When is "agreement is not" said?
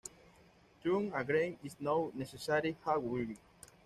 1.13-2.15